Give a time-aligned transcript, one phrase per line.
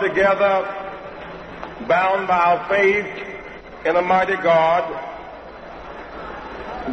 [0.00, 0.64] together,
[1.86, 3.06] bound by our faith
[3.86, 4.84] in a mighty God,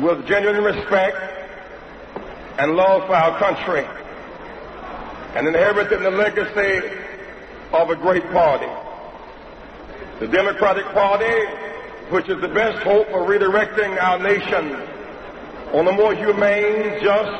[0.01, 1.17] with genuine respect
[2.59, 3.85] and love for our country,
[5.35, 6.97] and inheriting the legacy
[7.73, 8.67] of a great party.
[10.19, 11.45] The Democratic Party,
[12.09, 14.75] which is the best hope for redirecting our nation
[15.73, 17.31] on a more humane, just,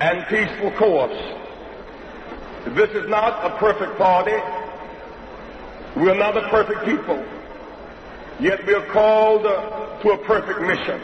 [0.00, 1.16] and peaceful course.
[2.74, 4.36] This is not a perfect party.
[5.96, 7.24] We are not a perfect people.
[8.40, 11.00] Yet we are called uh, to a perfect mission.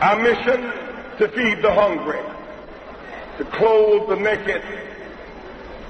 [0.00, 0.62] Our mission
[1.18, 2.20] to feed the hungry,
[3.36, 4.62] to clothe the naked,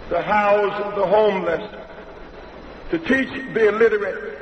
[0.09, 1.63] to house the homeless,
[2.91, 4.39] to teach the illiterate,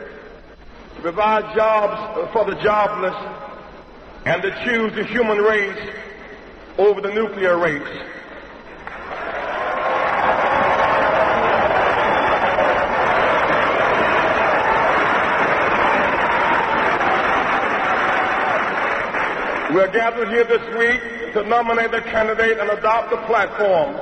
[0.97, 3.15] to provide jobs for the jobless,
[4.25, 5.91] and to choose the human race
[6.79, 8.03] over the nuclear race.
[19.79, 23.95] We're gathered here this week to nominate a candidate and adopt a platform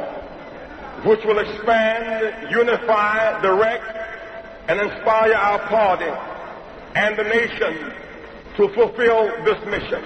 [1.04, 3.84] which will expand, unify, direct,
[4.68, 6.10] and inspire our party
[6.94, 7.92] and the nation
[8.56, 10.02] to fulfill this mission.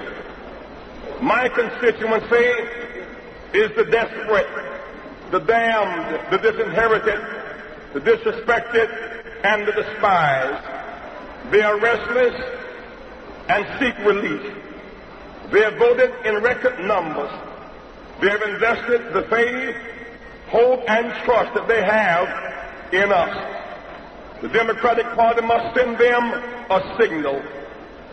[1.23, 2.51] My constituency
[3.55, 4.51] is the desperate,
[5.31, 7.21] the damned, the disinherited,
[7.93, 11.53] the disrespected, and the despised.
[11.53, 12.35] They are restless
[13.49, 14.67] and seek relief.
[15.53, 17.31] They have voted in record numbers.
[18.21, 19.77] They have invested the faith,
[20.49, 24.43] hope, and trust that they have in us.
[24.43, 26.25] The Democratic Party must send them
[26.71, 27.43] a signal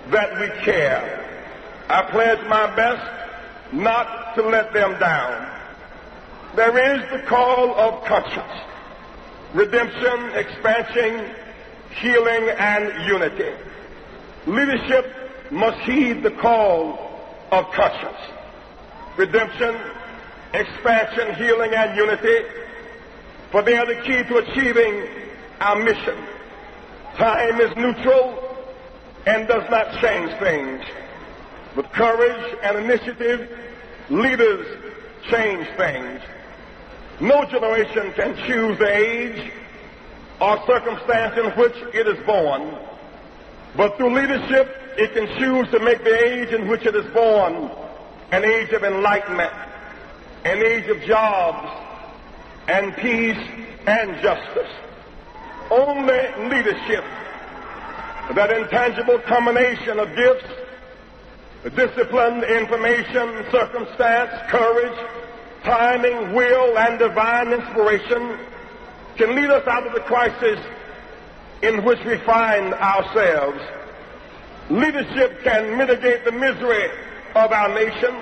[0.10, 1.24] that we care.
[1.90, 5.54] I pledge my best not to let them down.
[6.56, 8.62] There is the call of conscience,
[9.54, 11.36] redemption, expansion,
[12.02, 13.52] healing, and unity.
[14.48, 17.07] Leadership must heed the call
[17.52, 18.18] of conscience.
[19.18, 19.76] Redemption,
[20.54, 22.46] expansion, healing, and unity,
[23.52, 25.08] for they are the key to achieving
[25.60, 26.18] our mission.
[27.16, 28.58] Time is neutral
[29.26, 30.84] and does not change things.
[31.76, 33.50] With courage and initiative,
[34.10, 34.66] leaders
[35.30, 36.22] change things.
[37.20, 39.52] No generation can choose the age
[40.40, 42.78] or circumstance in which it is born.
[43.76, 47.70] But through leadership, it can choose to make the age in which it is born
[48.32, 49.54] an age of enlightenment,
[50.44, 51.70] an age of jobs
[52.68, 53.38] and peace
[53.86, 54.72] and justice.
[55.70, 57.04] Only leadership,
[58.36, 60.50] that intangible combination of gifts,
[61.76, 64.98] discipline, information, circumstance, courage,
[65.64, 68.38] timing, will, and divine inspiration
[69.16, 70.60] can lead us out of the crisis
[71.62, 73.60] in which we find ourselves.
[74.70, 76.90] Leadership can mitigate the misery
[77.36, 78.16] of our nation.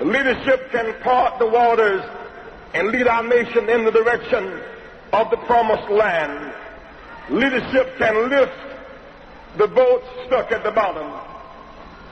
[0.00, 2.02] Leadership can part the waters
[2.72, 4.60] and lead our nation in the direction
[5.12, 6.54] of the promised land.
[7.30, 8.52] Leadership can lift
[9.56, 11.12] the boats stuck at the bottom.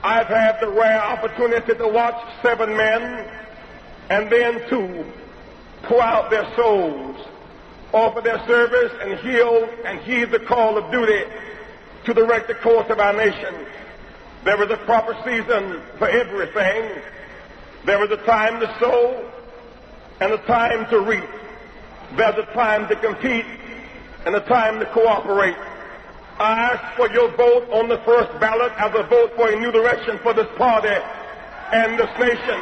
[0.03, 3.29] I've had the rare opportunity to watch seven men
[4.09, 5.05] and then two
[5.83, 7.15] pour out their souls,
[7.93, 11.23] offer their service, and heal and heed the call of duty
[12.05, 13.65] to direct the course of our nation.
[14.43, 17.01] There is a proper season for everything.
[17.85, 19.31] There is a time to sow
[20.19, 21.29] and a time to reap.
[22.15, 23.45] There's a time to compete
[24.25, 25.55] and a time to cooperate.
[26.39, 29.71] I ask for your vote on the first ballot as a vote for a new
[29.71, 32.59] direction for this party and this nation.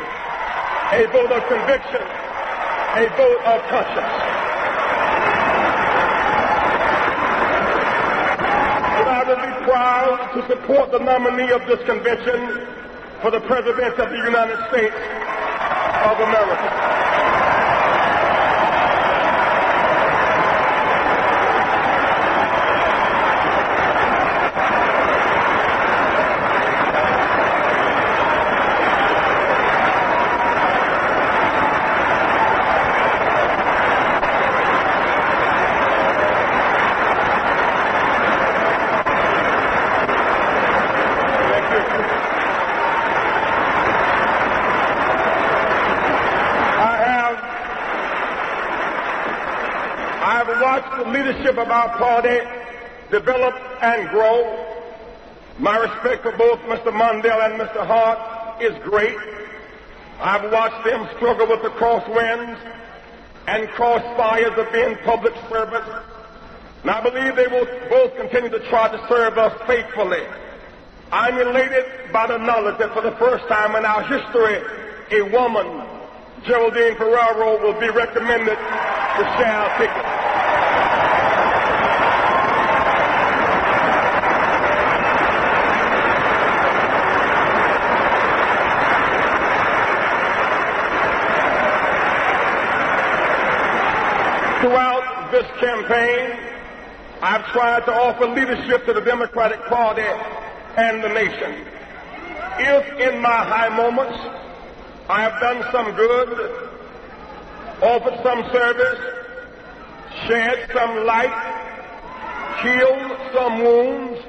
[0.92, 4.41] A vote of conviction, a vote of conscience.
[9.04, 12.68] I will be proud to support the nominee of this convention
[13.22, 17.01] for the President of the United States of America.
[51.52, 52.40] Leadership of our party
[53.12, 54.68] develop and grow.
[55.60, 56.92] My respect for both Mr.
[56.92, 57.86] Mondale and Mr.
[57.86, 59.18] Hart is great.
[60.20, 62.58] I've watched them struggle with the crosswinds
[63.48, 65.90] and cross fires of being public servants.
[66.84, 70.24] And I believe they will both continue to try to serve us faithfully.
[71.12, 74.62] I'm elated by the knowledge that for the first time in our history,
[75.12, 75.68] a woman,
[76.46, 80.22] Geraldine Ferraro, will be recommended to share ticket.
[94.62, 96.38] Throughout this campaign,
[97.24, 101.68] I've tried to offer leadership to the Democratic Party and the nation.
[102.58, 104.18] If in my high moments
[105.08, 106.30] I have done some good,
[107.84, 109.00] offered some service,
[110.26, 111.30] shed some light,
[112.64, 114.20] healed some wounds,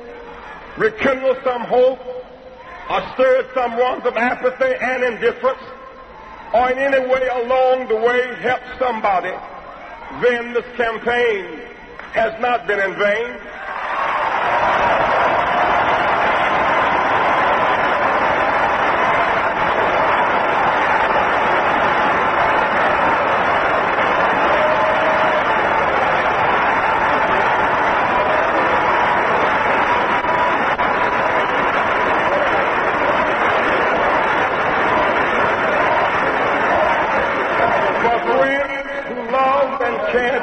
[0.77, 1.99] rekindled some hope,
[2.91, 5.63] or stirred some ones of apathy and indifference,
[6.53, 9.33] or in any way along the way helped somebody,
[10.21, 11.72] then this campaign
[12.13, 13.39] has not been in vain.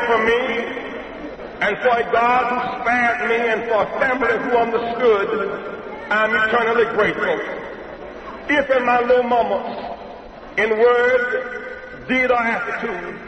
[0.10, 0.99] For me,
[1.61, 6.85] and for a God who spared me, and for a family who understood, I'm eternally
[6.95, 7.39] grateful.
[8.50, 9.79] If in my little moments,
[10.57, 13.19] in word, deed, or attitude,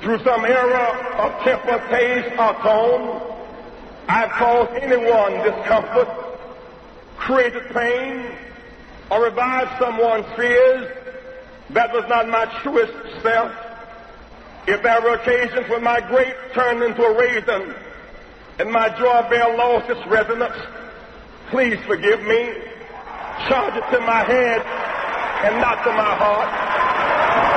[0.00, 3.20] through some error of temper, taste, or tone,
[4.08, 6.08] I've caused anyone discomfort,
[7.16, 8.26] created pain,
[9.10, 10.90] or revived someone's fears,
[11.70, 12.92] that was not my truest
[13.22, 13.52] self.
[14.66, 17.74] If there were occasions when my grape turned into a raisin
[18.58, 20.56] and my joy bell lost its resonance,
[21.50, 22.52] please forgive me.
[23.48, 24.60] Charge it to my head
[25.44, 27.50] and not to my heart.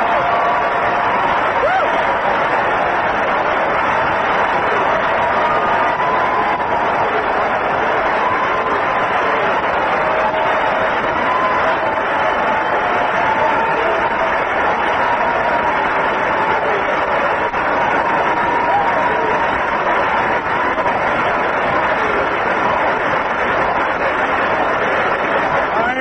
[25.76, 25.94] I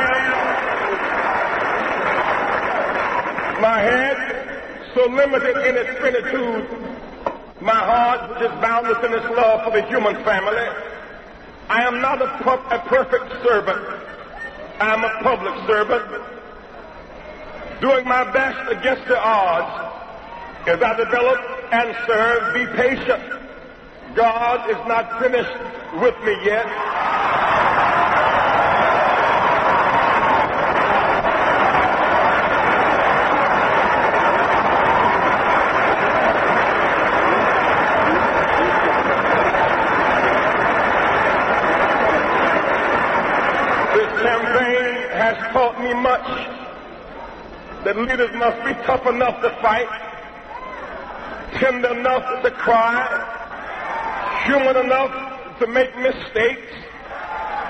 [3.57, 4.17] am my head
[4.95, 6.67] so limited in its finitude,
[7.61, 10.69] my heart which is boundless in its love for the human family.
[11.69, 13.81] I am not a, pu- a perfect servant.
[14.81, 16.05] I am a public servant,
[17.81, 21.41] doing my best against the odds as I develop
[21.73, 22.53] and serve.
[22.53, 23.23] Be patient.
[24.15, 25.51] God is not finished
[25.95, 26.67] with me yet.
[43.95, 45.95] This campaign has taught me
[46.29, 47.85] much.
[47.85, 49.89] That leaders must be tough enough to fight,
[51.59, 53.05] tender enough to cry,
[54.47, 56.73] human enough to make mistakes,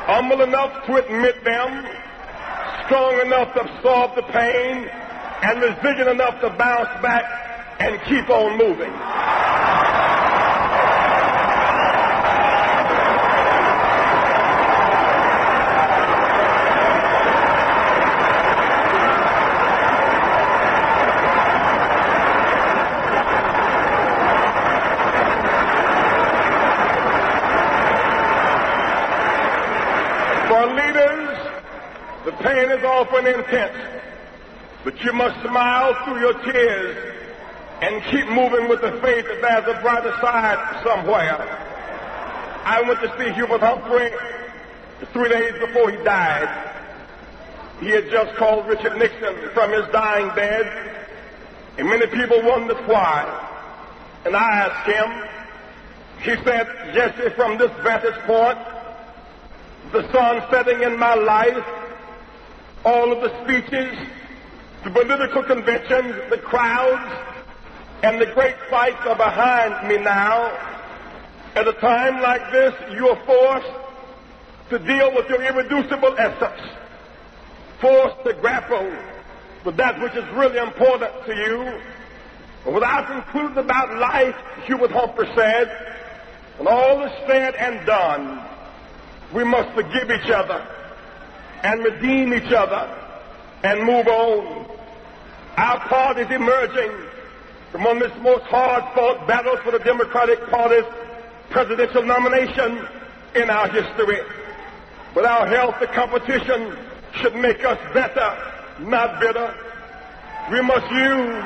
[0.07, 1.87] humble enough to admit them,
[2.85, 4.89] strong enough to absorb the pain,
[5.43, 7.25] and resilient enough to bounce back
[7.81, 8.93] and keep on moving.
[30.49, 31.39] For leaders,
[32.25, 32.33] the
[33.15, 34.03] is often
[34.85, 37.15] but you must smile through your tears
[37.83, 41.39] and keep moving with the faith that there's a brighter side somewhere.
[42.65, 44.11] I went to see Hubert Humphrey
[45.13, 46.71] three days before he died.
[47.81, 51.07] He had just called Richard Nixon from his dying bed,
[51.79, 53.49] and many people wondered why.
[54.25, 55.29] And I asked him,
[56.23, 58.59] he said, Jesse, from this vantage point,
[59.91, 61.82] the sun setting in my life,
[62.85, 63.97] all of the speeches,
[64.85, 67.13] the political conventions, the crowds,
[68.03, 70.49] and the great fights are behind me now.
[71.55, 73.73] At a time like this, you are forced
[74.71, 76.61] to deal with your irreducible essence,
[77.81, 78.91] forced to grapple
[79.65, 81.81] with that which is really important to you.
[82.65, 84.35] What I concluded about life,
[84.65, 85.69] Hubert Humphrey said,
[86.59, 88.43] when all is said and done,
[89.33, 90.67] we must forgive each other
[91.63, 92.89] and redeem each other
[93.63, 94.67] and move on.
[95.57, 96.93] Our party is emerging
[97.71, 100.85] from one of the most hard-fought battles for the Democratic Party's
[101.51, 102.87] presidential nomination
[103.35, 104.21] in our history.
[105.15, 106.77] But our healthy competition
[107.17, 108.37] should make us better,
[108.81, 109.55] not bitter.
[110.51, 111.45] We must use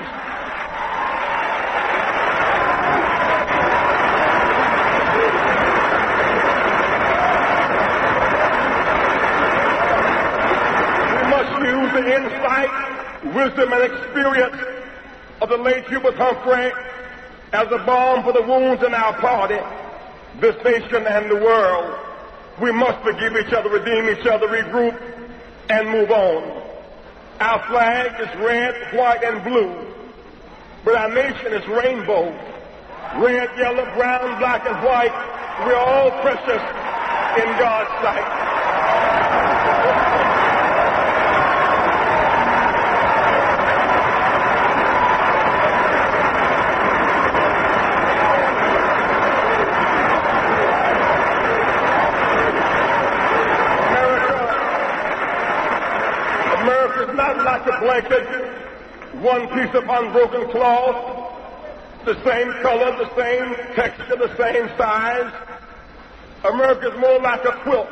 [11.12, 14.56] we must use the insight, wisdom, and experience
[15.40, 16.70] of the late Hubert Humphrey
[17.52, 19.58] as a balm for the wounds in our party,
[20.40, 21.98] this nation, and the world.
[22.60, 25.00] We must forgive each other, redeem each other, regroup,
[25.70, 26.62] and move on.
[27.40, 29.92] Our flag is red, white, and blue,
[30.84, 32.30] but our nation is rainbow.
[33.18, 35.12] Red, yellow, brown, black, and white.
[35.64, 36.62] We're all precious
[37.40, 38.46] in God's sight.
[53.86, 54.34] America,
[56.62, 61.32] America is not like a blanket, one piece of unbroken cloth,
[62.04, 65.32] the same color, the same texture, the same size.
[66.44, 67.88] America is more like a quilt,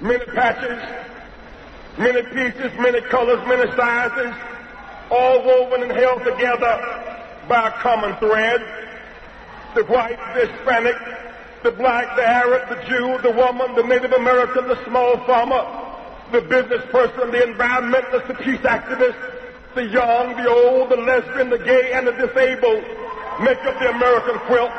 [0.00, 0.82] many patches,
[1.98, 4.34] many pieces, many colors, many sizes,
[5.10, 7.14] all woven and held together
[7.48, 8.60] by a common thread.
[9.74, 10.96] The white, the Hispanic,
[11.62, 15.73] the black, the Arab, the Jew, the woman, the Native American, the small farmer,
[16.32, 19.16] the business person, the environmentalist, the peace activist,
[19.74, 22.82] the young, the old, the lesbian, the gay, and the disabled
[23.40, 24.70] make up the American quilt.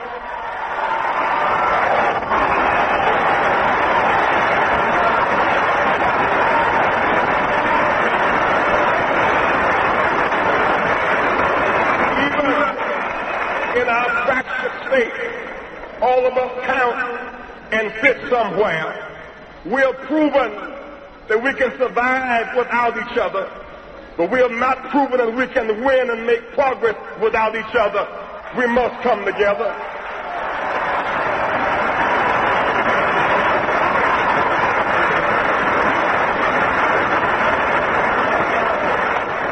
[12.25, 12.51] Even
[13.81, 19.01] in our fractured state, all of us count and fit somewhere.
[19.65, 20.74] We're proven
[21.27, 23.49] that we can survive without each other,
[24.17, 28.07] but we have not proven that we can win and make progress without each other.
[28.57, 29.73] We must come together.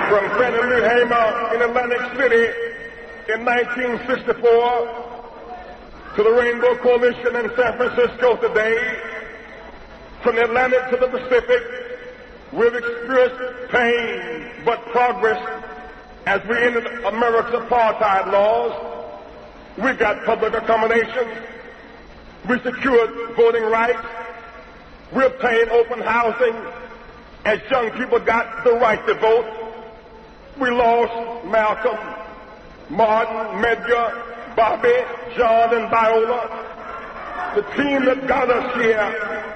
[0.09, 2.45] From Fannie Lou Hamer in Atlantic City
[3.33, 5.03] in 1964
[6.15, 8.77] to the Rainbow Coalition in San Francisco today,
[10.23, 11.61] from the Atlantic to the Pacific,
[12.53, 15.37] we've experienced pain but progress
[16.25, 18.71] as we ended America's apartheid laws.
[19.77, 21.45] We got public accommodations.
[22.47, 24.05] We secured voting rights.
[25.13, 26.55] We obtained open housing
[27.43, 29.45] as young people got the right to vote.
[30.57, 31.97] We lost Malcolm,
[32.89, 34.93] Martin, Medgar, Bobby,
[35.35, 36.69] John, and Viola.
[37.55, 39.53] The team that got us here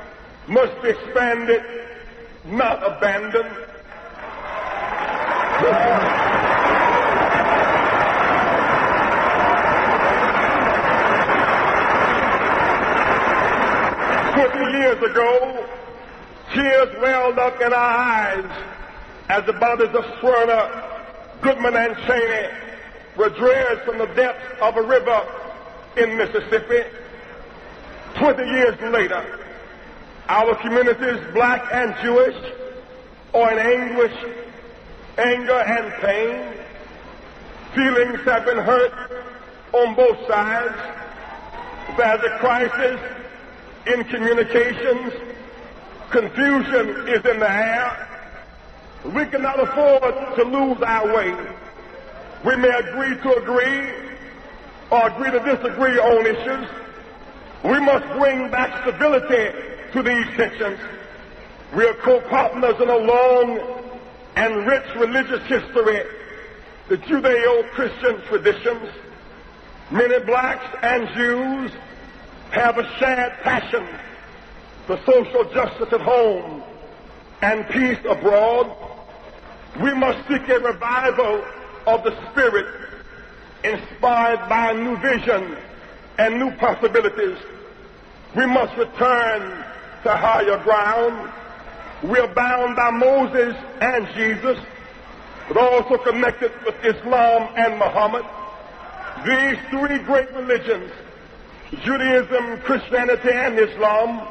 [0.48, 1.62] must be expanded,
[2.46, 3.50] not abandoned.
[14.36, 15.68] Fifty years ago,
[16.54, 18.64] tears welled up in our eyes
[19.30, 22.48] as the bodies of Schwerner, Goodman, and Cheney
[23.18, 25.28] were dredged from the depths of a river
[25.98, 26.88] in Mississippi.
[28.16, 29.47] Twenty years later,
[30.30, 32.36] our communities, black and Jewish,
[33.34, 34.14] are in anguish,
[35.18, 36.54] anger, and pain.
[37.74, 39.26] Feelings have been hurt
[39.74, 40.76] on both sides.
[41.96, 43.00] There's a crisis
[43.86, 45.14] in communications.
[46.10, 48.08] Confusion is in the air.
[49.06, 51.36] We cannot afford to lose our way.
[52.46, 53.92] We may agree to agree
[54.92, 56.70] or agree to disagree on issues.
[57.64, 60.80] We must bring back stability to these tensions.
[61.76, 63.60] We are co-partners in a long
[64.36, 66.02] and rich religious history,
[66.90, 68.90] the Judeo-Christian traditions.
[69.92, 71.72] Many blacks and Jews
[72.52, 73.88] have a shared passion
[74.86, 76.64] for social justice at home
[77.42, 78.76] and peace abroad.
[79.82, 81.44] We must seek a revival
[81.86, 82.90] of the spirit
[83.64, 85.58] inspired by new vision
[86.18, 87.38] and new possibilities.
[88.36, 89.66] We must return
[90.08, 91.30] to higher ground.
[92.02, 94.58] We are bound by Moses and Jesus,
[95.50, 98.24] but also connected with Islam and Muhammad.
[99.26, 100.94] These three great religions,
[101.84, 104.26] Judaism, Christianity, and Islam,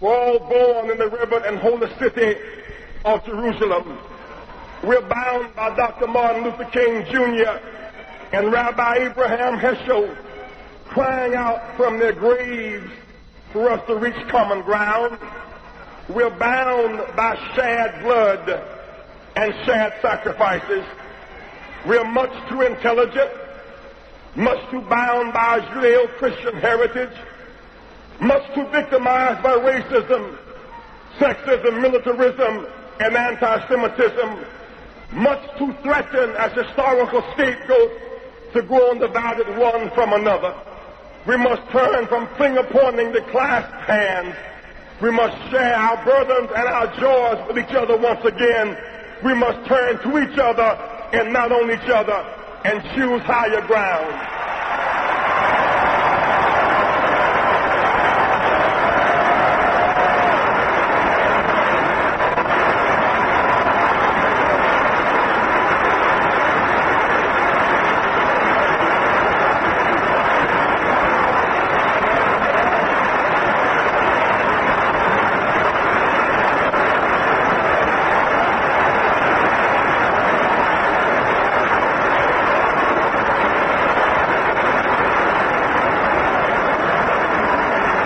[0.00, 2.36] were all born in the reverent and holy city
[3.04, 3.96] of Jerusalem.
[4.82, 6.08] We're bound by Dr.
[6.08, 7.60] Martin Luther King Jr.
[8.32, 10.16] and Rabbi Abraham Heschel
[10.86, 12.90] crying out from their graves
[13.54, 15.16] for us to reach common ground.
[16.08, 18.62] We're bound by shared blood
[19.36, 20.84] and shared sacrifices.
[21.86, 23.30] We're much too intelligent,
[24.34, 27.16] much too bound by our Judeo-Christian heritage,
[28.20, 30.36] much too victimized by racism,
[31.18, 32.66] sexism, militarism,
[32.98, 34.44] and anti-Semitism,
[35.12, 38.02] much too threatened as historical scapegoats
[38.52, 40.54] to grow undivided one from another.
[41.26, 44.34] We must turn from finger pointing to clasped hands.
[45.00, 48.76] We must share our burdens and our joys with each other once again.
[49.24, 50.78] We must turn to each other
[51.14, 52.20] and not on each other
[52.64, 54.30] and choose higher ground.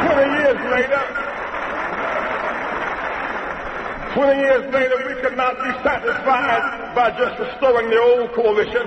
[0.09, 1.03] Twenty years later,
[4.15, 8.87] twenty years later, we could not be satisfied by just restoring the old coalition.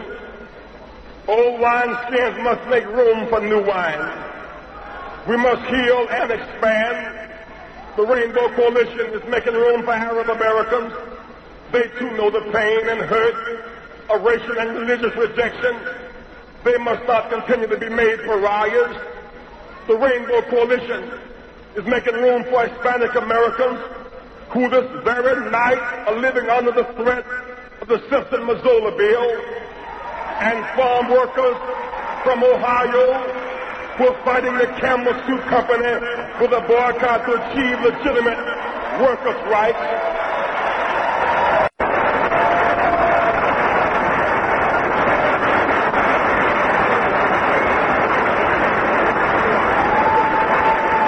[1.27, 4.27] Old wineskins must make room for new wine.
[5.27, 7.29] We must heal and expand.
[7.95, 10.93] The Rainbow Coalition is making room for Arab Americans.
[11.71, 13.65] They too know the pain and hurt
[14.09, 15.79] of racial and religious rejection.
[16.63, 18.95] They must not continue to be made pariahs.
[19.87, 21.19] The Rainbow Coalition
[21.75, 24.00] is making room for Hispanic Americans
[24.51, 27.25] who this very night are living under the threat
[27.81, 29.61] of the Simpson Mazzoli bill
[30.41, 31.55] and farm workers
[32.23, 33.41] from Ohio
[33.97, 35.93] who are fighting the Campbell Soup Company
[36.41, 38.39] with a boycott to achieve legitimate
[38.99, 39.77] workers' rights.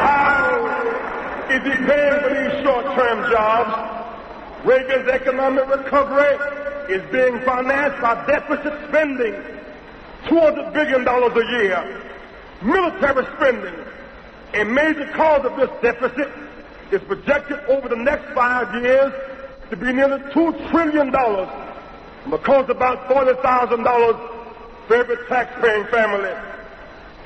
[0.04, 0.64] How
[1.50, 3.74] is he paying for these short-term jobs?
[4.64, 6.38] Reagan's economic recovery
[6.94, 9.34] is being financed by deficit spending,
[10.26, 12.02] $200 billion a year.
[12.62, 13.76] Military spending,
[14.54, 16.32] a major cause of this deficit,
[16.92, 19.12] is projected over the next five years
[19.72, 21.10] to be nearly $2 trillion,
[22.30, 26.34] because about $40,000 for every tax-paying family.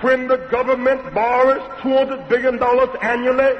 [0.01, 2.55] When the government borrows $200 billion
[3.01, 3.59] annually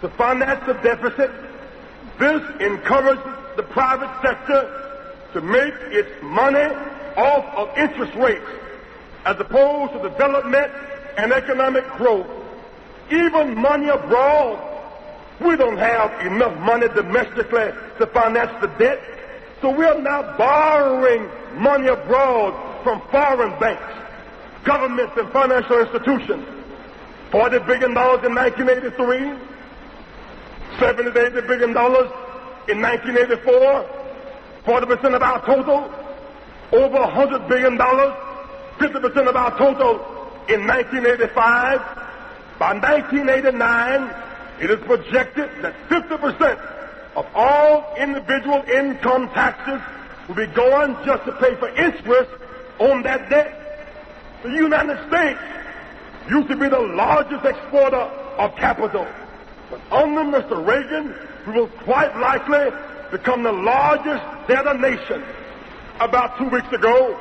[0.00, 1.30] to finance the deficit,
[2.18, 3.24] this encourages
[3.56, 4.82] the private sector
[5.32, 6.74] to make its money
[7.16, 8.46] off of interest rates
[9.24, 10.70] as opposed to development
[11.16, 12.26] and economic growth.
[13.10, 14.58] Even money abroad,
[15.40, 19.00] we don't have enough money domestically to finance the debt,
[19.60, 23.94] so we're now borrowing money abroad from foreign banks,
[24.64, 26.46] governments, and financial institutions.
[27.30, 29.51] $40 billion in 1983,
[30.78, 31.12] $70
[31.46, 31.70] billion
[32.68, 33.86] in 1984,
[34.64, 35.90] 40% of our total,
[36.72, 40.00] over $100 billion, 50% of our total
[40.48, 41.80] in 1985.
[42.58, 44.14] By 1989,
[44.60, 46.58] it is projected that 50%
[47.16, 49.80] of all individual income taxes
[50.28, 52.30] will be going just to pay for interest
[52.78, 53.58] on that debt.
[54.42, 55.40] The United States
[56.28, 57.96] used to be the largest exporter
[58.38, 59.06] of capital.
[59.72, 60.66] But under Mr.
[60.66, 61.14] Reagan,
[61.46, 62.68] we will quite likely
[63.10, 65.24] become the largest debtor nation.
[65.98, 67.18] About two weeks ago,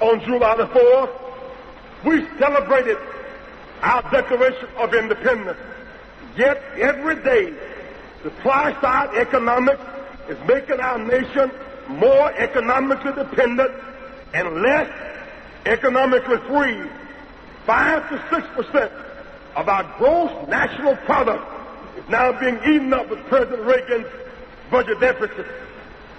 [0.00, 2.98] on July the 4th, we celebrated
[3.80, 5.58] our Declaration of Independence.
[6.36, 7.54] Yet every day,
[8.24, 9.82] supply side economics
[10.28, 11.52] is making our nation
[11.90, 13.70] more economically dependent
[14.34, 14.90] and less
[15.64, 16.90] economically free.
[17.66, 19.05] Five to six percent
[19.56, 21.42] of our gross national product
[21.98, 24.06] is now being eaten up with President Reagan's
[24.70, 25.46] budget deficit.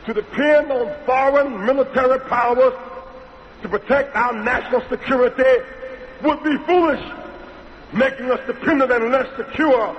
[0.08, 2.74] To depend on foreign military powers
[3.62, 5.64] to protect our national security
[6.24, 7.04] would be foolish,
[7.94, 9.96] making us dependent and less secure.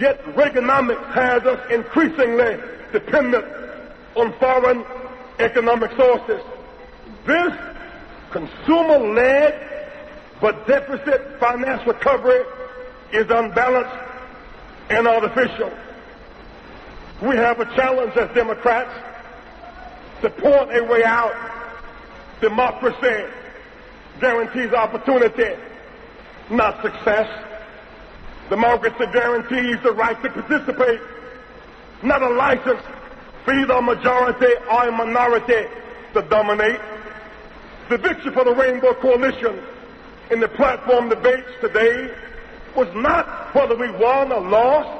[0.00, 2.56] Yet Reaganomics has us increasingly
[2.92, 3.44] dependent
[4.16, 4.84] on foreign
[5.38, 6.42] economic sources.
[7.26, 7.52] This
[8.32, 9.79] consumer-led
[10.40, 12.42] but deficit finance recovery
[13.12, 13.96] is unbalanced
[14.88, 15.70] and artificial.
[17.22, 18.90] We have a challenge as Democrats
[20.22, 21.34] to point a way out.
[22.40, 23.30] Democracy
[24.20, 25.60] guarantees opportunity,
[26.50, 27.28] not success.
[28.48, 31.00] Democracy guarantees the right to participate,
[32.02, 32.80] not a license
[33.44, 35.68] for either a majority or a minority
[36.14, 36.80] to dominate.
[37.90, 39.60] The victory for the Rainbow Coalition
[40.30, 42.14] in the platform debates today
[42.76, 44.96] was not whether we won or lost,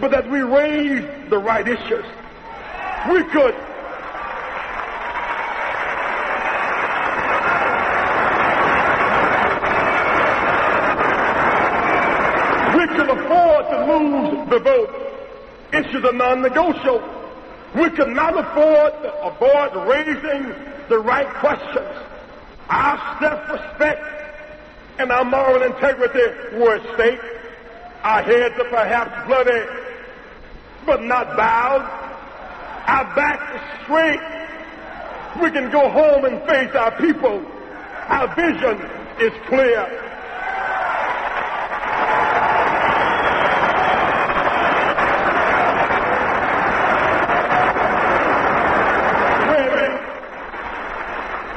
[0.00, 2.04] but that we raised the right issues.
[3.08, 3.54] We could
[12.76, 14.96] we could afford to lose the vote.
[15.72, 17.16] Issues are non-negotiable.
[17.76, 20.52] We could not afford to avoid raising
[20.88, 21.86] the right questions.
[22.68, 24.20] Our self-respect
[25.00, 27.20] and our moral integrity were at stake.
[28.02, 29.64] Our heads are perhaps bloody,
[30.84, 31.80] but not bowed.
[32.86, 35.42] Our backs are straight.
[35.42, 37.42] We can go home and face our people.
[38.08, 38.76] Our vision
[39.20, 40.06] is clear.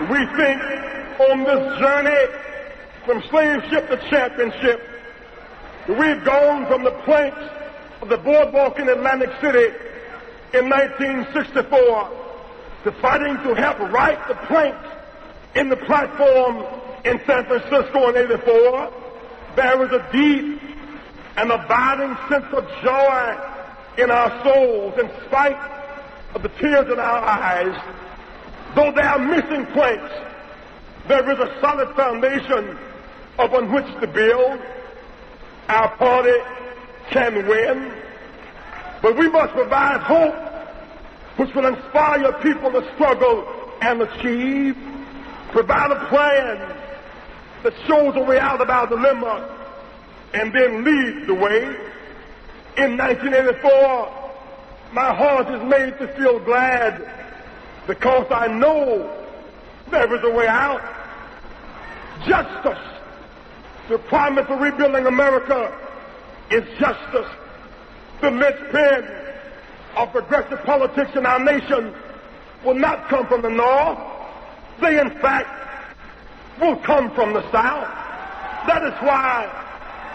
[0.10, 0.62] We think
[1.20, 2.44] on this journey
[3.06, 4.82] from slave ship to championship,
[5.88, 7.42] we've gone from the planks
[8.02, 9.74] of the boardwalk in Atlantic City
[10.54, 12.10] in 1964
[12.84, 14.88] to fighting to help right the planks
[15.56, 16.66] in the platform
[17.06, 18.94] in San Francisco in 84.
[19.56, 20.62] There is a deep
[21.38, 23.38] and abiding sense of joy
[23.98, 25.72] in our souls in spite
[26.36, 27.76] of the tears in our eyes
[28.76, 30.12] Though there are missing planks,
[31.08, 32.78] there is a solid foundation
[33.39, 34.60] upon which to build.
[35.69, 36.34] Our party
[37.10, 37.93] can win,
[39.02, 40.36] but we must provide hope
[41.38, 43.48] which will inspire people to struggle
[43.82, 44.78] and achieve.
[45.52, 46.76] Provide a plan
[47.63, 49.50] that shows a way out of our dilemma
[50.34, 51.63] and then lead the way.
[52.76, 54.24] In 1984,
[54.93, 57.08] my heart is made to feel glad
[57.88, 59.12] because I know
[59.91, 60.82] there is a way out.
[62.26, 62.93] Justice.
[63.94, 65.72] The promise of rebuilding America
[66.50, 67.30] is justice.
[68.22, 69.08] The linchpin
[69.96, 71.94] of progressive politics in our nation
[72.66, 74.00] will not come from the North.
[74.82, 75.48] They, in fact,
[76.60, 77.88] will come from the South.
[78.66, 79.46] That is why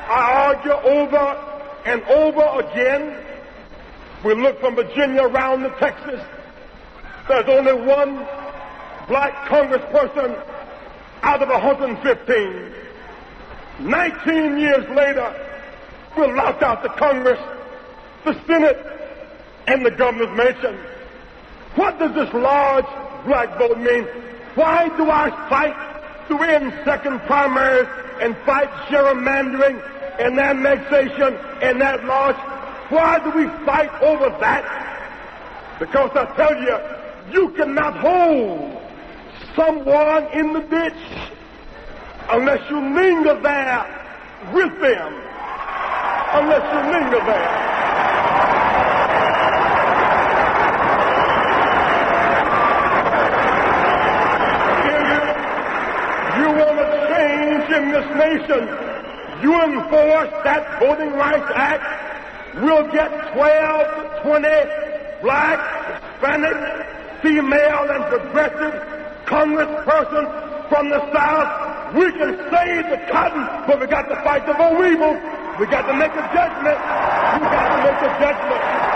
[0.08, 3.16] I argue over and over again.
[4.24, 6.20] We look from Virginia around to Texas
[7.28, 8.26] there's only one
[9.06, 10.42] black congressperson
[11.22, 12.87] out of 115.
[13.80, 15.34] 19 years later,
[16.16, 17.38] we'll locked out the Congress,
[18.24, 18.78] the Senate,
[19.66, 20.76] and the governor's mansion.
[21.76, 22.86] What does this large
[23.24, 24.04] black vote mean?
[24.54, 27.88] Why do I fight to win second primaries
[28.20, 29.80] and fight gerrymandering
[30.18, 32.36] and annexation and that large?
[32.90, 35.78] Why do we fight over that?
[35.78, 36.76] Because I tell you,
[37.32, 38.82] you cannot hold
[39.54, 41.37] someone in the ditch
[42.30, 43.86] unless you linger there
[44.52, 45.12] with them.
[46.30, 47.68] Unless you linger there.
[56.28, 58.62] If you want a change in this nation,
[59.42, 64.48] you enforce that Voting Rights Act, we'll get 12 to 20
[65.22, 65.58] black,
[66.20, 68.74] Hispanic, female and progressive
[69.26, 71.67] congressperson from the South.
[71.94, 75.14] We can save the cotton, but we got to fight the boll weevil.
[75.58, 76.76] We got to make a judgment.
[76.76, 78.88] We got to make a judgment.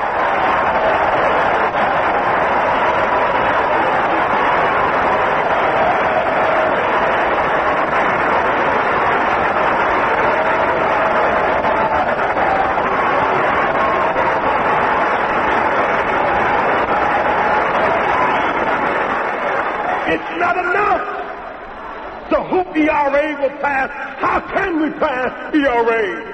[22.75, 23.89] ERA will pass.
[24.21, 26.33] How can we pass ERA?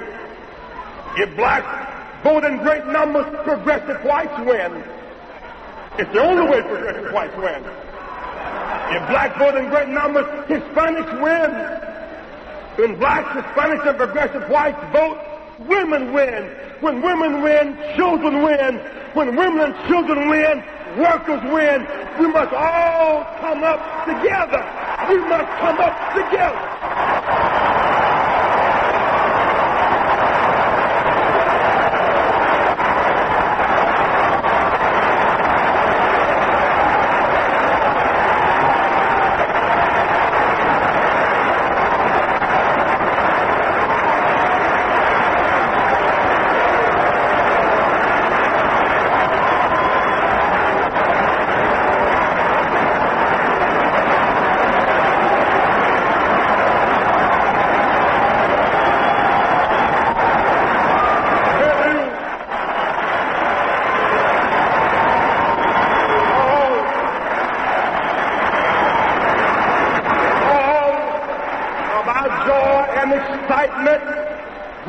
[1.17, 4.83] If blacks vote in great numbers, progressive whites win.
[5.97, 7.63] It's the only way progressive whites win.
[8.89, 11.51] If blacks vote in great numbers, Hispanics win.
[12.77, 15.19] When blacks, Hispanics, and progressive whites vote,
[15.67, 16.45] women win.
[16.81, 18.79] When women win, children win.
[19.13, 20.63] When women and children win,
[20.97, 21.85] workers win.
[22.19, 24.63] We must all come up together
[25.09, 27.79] We must come up together.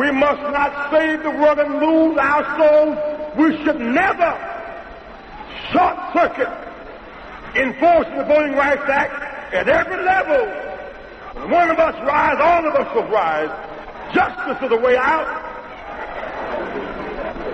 [0.00, 2.96] We must not save the world and lose our souls.
[3.36, 4.32] We should never
[5.72, 6.48] short circuit
[8.50, 10.46] Voting Rights Act at every level.
[11.50, 13.50] One of us rise, all of us will rise.
[14.14, 15.46] Justice is the way out.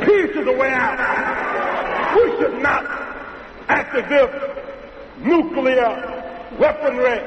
[0.01, 2.15] Peace is the way out.
[2.17, 2.85] We should not
[3.69, 7.21] act as if nuclear weaponry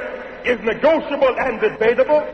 [0.46, 2.26] is negotiable and debatable.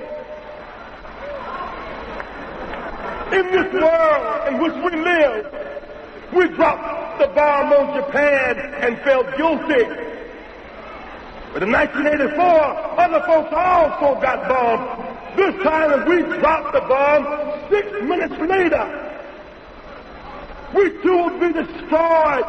[3.33, 5.45] in this world in which we live,
[6.33, 10.04] we dropped the bomb on Japan and felt guilty.
[11.55, 15.39] But in 1984, other folks also got bombed.
[15.39, 17.23] This time, if we dropped the bomb
[17.71, 18.83] six minutes later.
[20.75, 22.43] We too will be destroyed.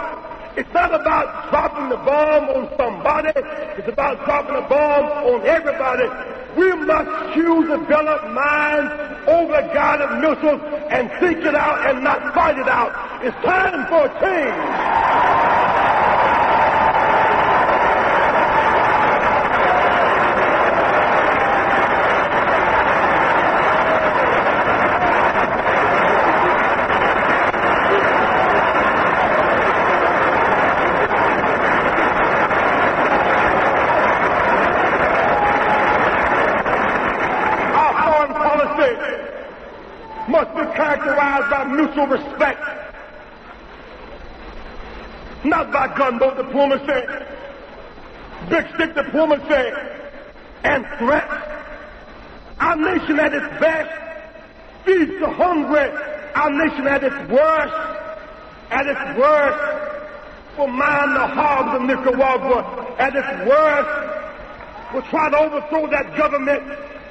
[0.58, 3.30] It's not about dropping the bomb on somebody.
[3.78, 6.10] It's about dropping a bomb on everybody.
[6.58, 8.90] We must choose develop minds
[9.28, 12.90] over guided missiles and think it out and not fight it out.
[13.22, 15.26] It's time for change.
[40.76, 42.60] characterized by mutual respect,
[45.44, 47.06] not by gunboat diplomacy,
[48.48, 49.70] big stick diplomacy,
[50.64, 51.52] and threats.
[52.58, 55.90] Our nation at its best feeds the hungry.
[56.34, 57.74] Our nation at its worst,
[58.70, 62.94] at its worst, will mine the hogs of Nicaragua.
[62.98, 66.62] At its worst, will try to overthrow that government.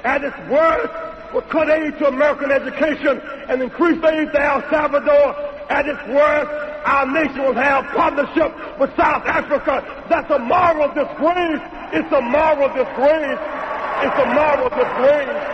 [0.02, 5.36] At its worst, will cut aid to American education and increase aid to El Salvador.
[5.70, 9.82] At its worst, our nation will have partnership with South Africa.
[10.08, 11.62] That's a moral disgrace.
[11.92, 13.42] It's a moral disgrace.
[14.06, 15.52] It's a moral disgrace.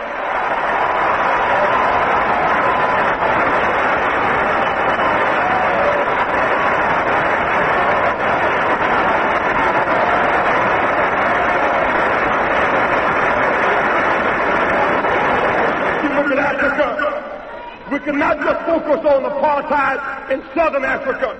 [17.91, 21.39] We cannot just focus on apartheid in southern Africa.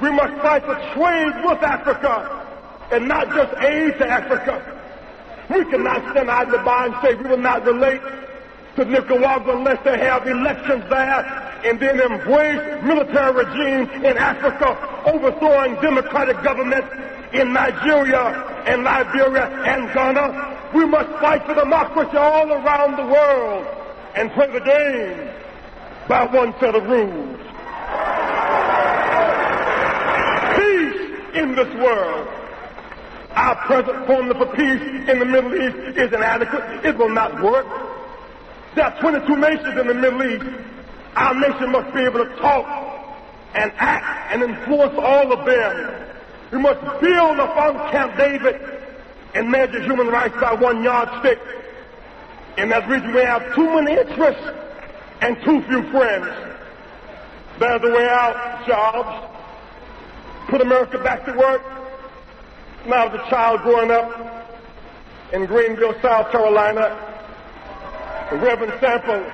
[0.00, 2.46] We must fight for trade with Africa
[2.92, 4.72] and not just aid to Africa.
[5.50, 8.00] We cannot stand idly by and say we will not relate
[8.76, 15.74] to Nicaragua unless they have elections there and then embrace military regimes in Africa, overthrowing
[15.80, 16.88] democratic governments
[17.32, 18.22] in Nigeria
[18.66, 20.70] and Liberia and Ghana.
[20.74, 23.66] We must fight for democracy all around the world
[24.14, 25.30] and play the game
[26.08, 27.40] by one set of rules.
[30.56, 32.28] Peace in this world.
[33.30, 36.86] Our present formula for peace in the Middle East is inadequate.
[36.86, 37.66] It will not work.
[38.74, 40.46] There are 22 nations in the Middle East.
[41.16, 42.66] Our nation must be able to talk
[43.54, 46.06] and act and influence all of them.
[46.52, 48.60] We must build upon Camp David
[49.34, 51.38] and measure human rights by one yardstick.
[52.56, 54.48] In that region, we have too many interests
[55.20, 56.26] and too few friends.
[57.58, 59.35] There's a way out, jobs.
[60.48, 61.62] Put America back to work.
[62.84, 64.48] When I was a child growing up
[65.32, 66.96] in Greenville, South Carolina,
[68.30, 69.24] the Reverend Sample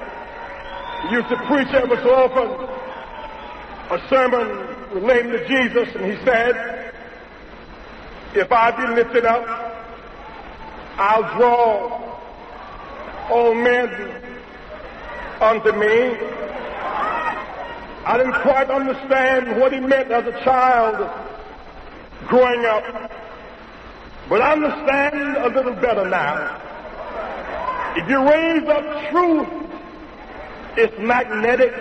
[1.11, 2.73] used to preach ever so often
[3.93, 4.49] a sermon
[4.95, 6.95] relating to Jesus, and he said,
[8.35, 9.45] If I be lifted up,
[10.97, 12.19] I'll draw
[13.31, 13.91] all men
[15.43, 16.17] unto me.
[18.05, 21.09] I didn't quite understand what he meant as a child
[22.27, 23.13] growing up.
[24.29, 26.61] But I understand a little better now.
[27.97, 29.49] If you raise up truth,
[30.77, 31.73] it's magnetic.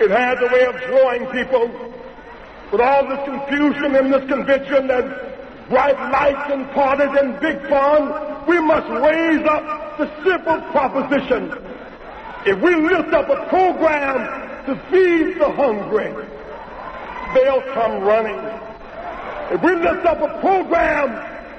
[0.00, 1.94] It has a way of drawing people.
[2.70, 8.46] With all this confusion and this conviction that bright lights and parties and big fun,
[8.46, 11.54] we must raise up the simple proposition.
[12.44, 16.14] If we lift up a program to feed the hungry,
[17.34, 18.38] they'll come running.
[19.50, 21.10] If we lift up a program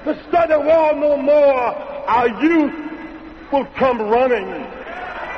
[0.05, 1.75] to study war no more,
[2.07, 2.73] our youth
[3.51, 4.47] will come running.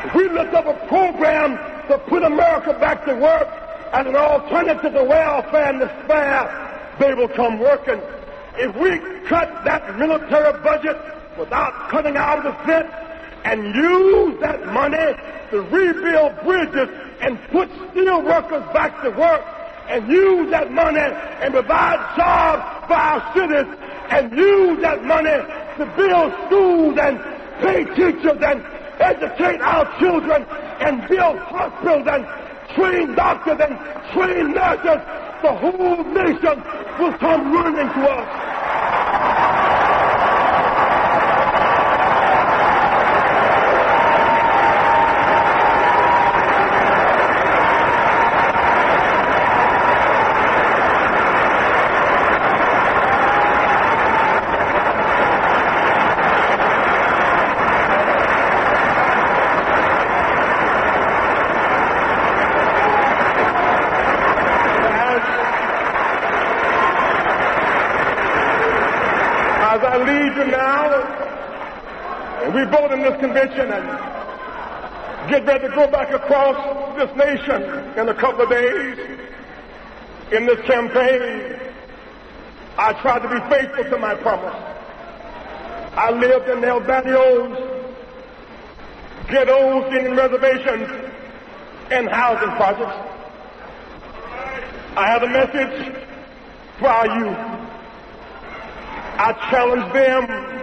[0.06, 1.58] If we lift up a program
[1.88, 3.48] to put America back to work
[3.92, 8.00] as an alternative to welfare and despair, they will come working.
[8.56, 10.98] If we cut that military budget
[11.40, 12.94] without cutting out the defense
[13.46, 15.18] and use that money
[15.50, 16.90] to rebuild bridges
[17.24, 19.44] and put steel workers back to work
[19.88, 23.78] and use that money and provide jobs for our citizens
[24.10, 25.40] and use that money
[25.78, 27.20] to build schools and
[27.64, 28.60] pay teachers and
[29.00, 30.44] educate our children
[30.84, 32.24] and build hospitals and
[32.76, 33.78] train doctors and
[34.12, 35.02] train nurses,
[35.44, 36.58] the whole nation
[37.00, 38.54] will come running to us.
[69.74, 70.86] as I lead you now,
[72.43, 77.64] and we vote in this convention and get ready to go back across this nation
[77.98, 79.14] in a couple of days
[80.34, 81.60] in this campaign,
[82.78, 84.56] I tried to be faithful to my promise.
[85.96, 87.58] I lived in the El Barrios,
[89.30, 90.90] ghettos, Indian reservations,
[91.92, 92.98] and housing projects.
[94.98, 95.96] I have a message
[96.80, 97.38] for our youth.
[99.20, 100.63] I challenge them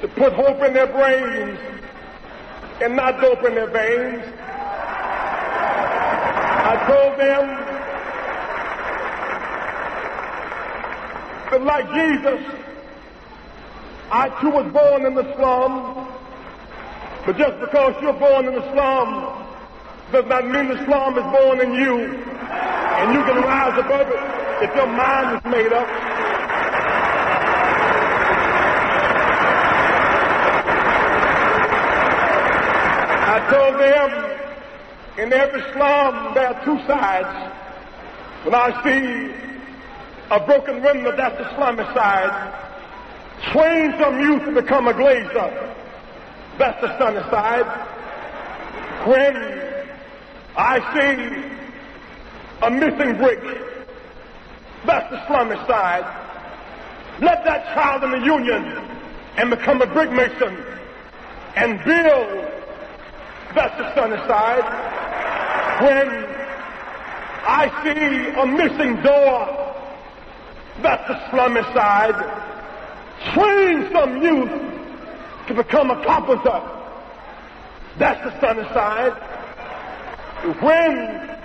[0.00, 1.58] to put hope in their brains
[2.82, 4.24] and not dope in their veins.
[6.62, 7.48] I told them
[11.50, 12.40] that like Jesus,
[14.10, 16.08] I too was born in the slum,
[17.26, 19.46] but just because you're born in the slum
[20.12, 24.64] does not mean the slum is born in you, and you can rise above it
[24.64, 26.39] if your mind is made up.
[33.50, 34.40] Told them
[35.18, 37.52] in every slum there are two sides.
[38.44, 39.34] When I see
[40.30, 42.54] a broken window, that's the slummy side.
[43.52, 45.74] Train some youth to become a glazer.
[46.58, 47.66] That's the sunny side.
[49.06, 49.34] When
[50.56, 51.56] I see
[52.62, 53.40] a missing brick,
[54.86, 56.04] that's the slummy side.
[57.20, 58.64] Let that child in the union
[59.36, 60.64] and become a brick mason
[61.56, 62.50] and build
[63.54, 64.64] that's the sunny side.
[65.82, 66.08] When
[67.46, 69.60] I see a missing door,
[70.82, 72.14] that's the slummy side.
[73.34, 74.50] Train some youth
[75.48, 76.60] to become a carpenter.
[77.98, 79.14] That's the sunny side.
[80.62, 81.38] When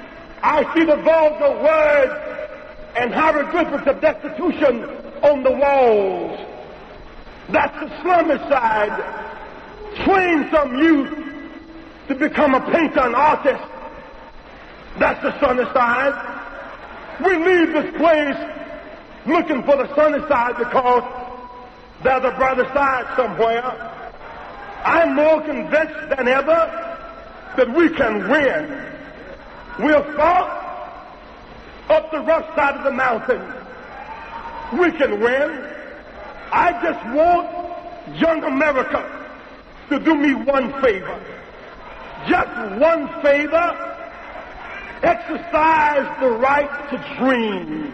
[0.44, 2.14] I see the vulgar words
[2.98, 4.84] and hieroglyphics of destitution
[5.24, 6.40] on the walls,
[7.50, 9.24] that's the slummy side.
[10.06, 11.25] Train some youth
[12.08, 13.64] to become a painter, an artist.
[15.00, 16.14] That's the sunny side.
[17.26, 18.38] We leave this place
[19.26, 21.04] looking for the sunny side because
[22.04, 23.64] there's a brighter side somewhere.
[24.86, 26.84] I'm more convinced than ever
[27.58, 28.92] that we can win.
[29.80, 30.62] We'll fought
[31.90, 33.42] up the rough side of the mountain.
[34.80, 35.72] We can win.
[36.52, 39.26] I just want young America
[39.90, 41.35] to do me one favor
[42.28, 43.92] just one favor.
[45.04, 47.94] Exercise the right to dream.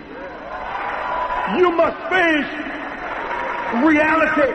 [1.58, 2.72] You must face
[3.84, 4.52] reality,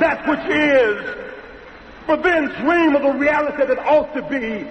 [0.00, 1.16] that which is,
[2.06, 4.68] but then dream of the reality that ought to be,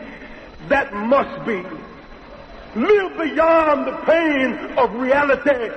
[0.67, 1.63] that must be.
[2.75, 5.73] Live beyond the pain of reality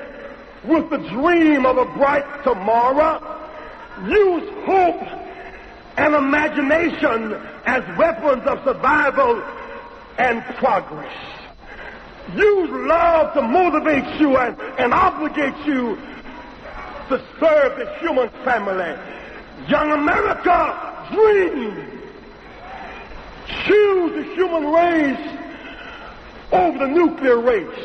[0.64, 3.20] with the dream of a bright tomorrow.
[4.06, 5.21] Use hope
[5.96, 7.34] and imagination
[7.66, 9.42] as weapons of survival
[10.18, 11.14] and progress.
[12.34, 15.96] Use love to motivate you and, and obligate you
[17.08, 18.98] to serve the human family.
[19.68, 22.00] Young America, dream.
[23.66, 25.38] Choose the human race
[26.52, 27.84] over the nuclear race.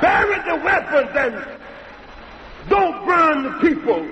[0.00, 1.58] Bury the weapons and
[2.68, 4.06] don't burn the people.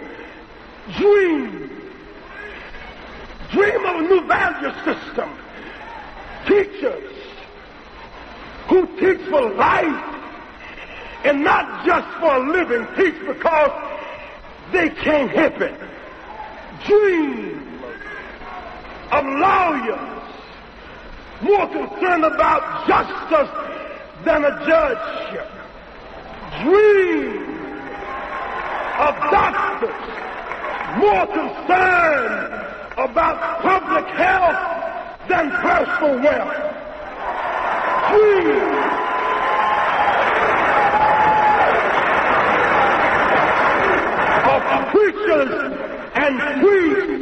[0.99, 1.82] Dream.
[3.53, 5.29] Dream of a new value system.
[6.47, 7.13] Teachers
[8.69, 10.13] who teach for life
[11.25, 12.87] and not just for a living.
[12.97, 13.71] Teach because
[14.73, 15.79] they can't help it.
[16.87, 17.79] Dream
[19.13, 20.23] of lawyers
[21.43, 23.51] more concerned about justice
[24.25, 25.09] than a judge.
[26.65, 27.43] Dream
[28.99, 30.23] of doctors
[30.99, 32.62] more concerned
[32.97, 36.57] about public health than personal wealth.
[38.13, 38.73] Dream
[44.45, 45.53] of preachers
[46.15, 47.13] and priests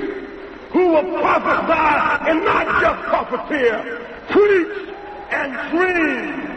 [0.73, 4.95] who will prophesy and not just profiteer, preach
[5.31, 6.51] and dream.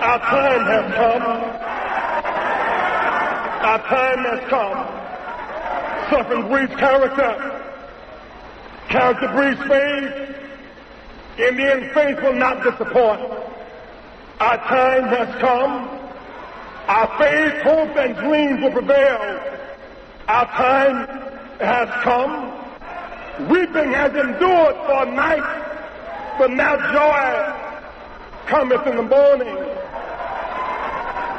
[0.00, 1.22] Our time has come.
[3.66, 4.98] Our time has come.
[6.10, 7.57] Suffering breeds character.
[8.88, 10.36] Character breeds faith.
[11.38, 13.20] In the end, faith will not disappoint.
[14.40, 15.88] Our time has come.
[16.88, 19.40] Our faith, hope, and dreams will prevail.
[20.26, 21.06] Our time
[21.60, 22.54] has come.
[23.50, 27.68] Weeping has endured for a night, but now joy
[28.46, 29.56] cometh in the morning.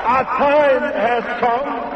[0.06, 1.90] Our time has come.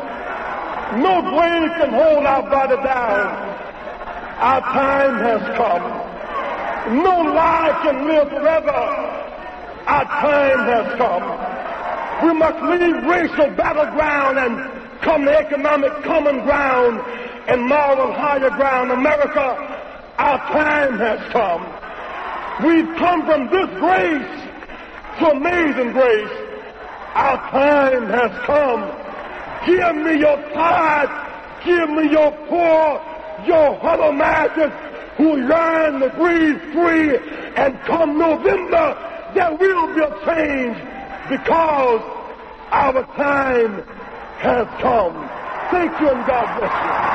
[1.01, 3.42] No grave can hold our body down.
[4.39, 5.83] Our time has come.
[7.03, 8.81] No lie can live forever.
[9.87, 12.27] Our time has come.
[12.27, 17.01] We must leave racial battleground and come to economic common ground
[17.47, 18.91] and moral higher ground.
[18.91, 19.73] America
[20.17, 21.63] our time has come.
[22.63, 24.41] We've come from this grace
[25.19, 26.31] to amazing grace.
[27.15, 28.81] Our time has come.
[29.65, 31.09] Give me your tithe.
[31.65, 33.01] Give me your poor,
[33.45, 34.71] your huddle masters
[35.17, 37.17] who learn to breathe free.
[37.55, 38.95] And come November,
[39.35, 40.77] there will be a change
[41.29, 42.01] because
[42.71, 43.83] our time
[44.39, 45.29] has come.
[45.71, 47.13] Thank you and God bless you.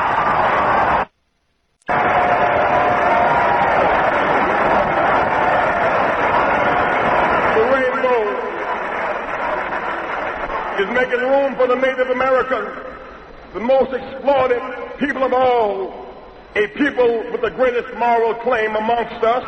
[7.55, 8.21] The rainbow
[10.79, 12.69] is making room for the Native Americans,
[13.55, 14.63] the most exploited
[14.99, 16.08] people of all,
[16.55, 19.45] a people with the greatest moral claim amongst us.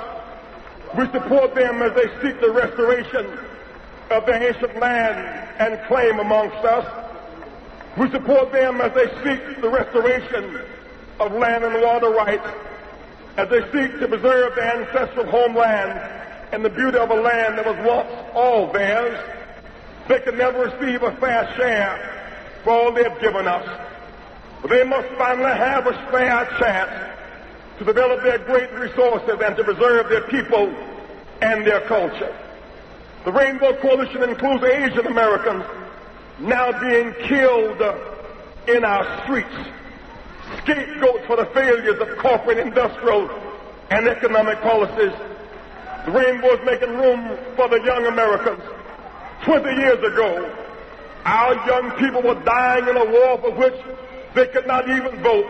[0.97, 3.39] We support them as they seek the restoration
[4.11, 5.19] of their ancient land
[5.59, 6.87] and claim amongst us.
[7.97, 10.63] We support them as they seek the restoration
[11.19, 12.49] of land and water rights,
[13.37, 15.99] as they seek to preserve their ancestral homeland
[16.53, 19.19] and the beauty of a land that was once all theirs
[20.11, 23.90] they can never receive a fair share for all they've given us.
[24.69, 27.17] They must finally have a fair chance
[27.79, 30.69] to develop their great resources and to preserve their people
[31.41, 32.35] and their culture.
[33.25, 35.65] The Rainbow Coalition includes Asian Americans
[36.41, 37.81] now being killed
[38.69, 39.69] in our streets,
[40.63, 43.31] scapegoats for the failures of corporate, industrial,
[43.91, 45.13] and economic policies.
[46.07, 48.63] The Rainbow is making room for the young Americans
[49.45, 50.55] 20 years ago,
[51.25, 53.75] our young people were dying in a war for which
[54.35, 55.47] they could not even vote.